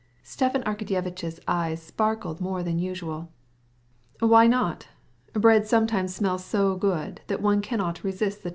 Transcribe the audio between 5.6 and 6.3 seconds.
sometimes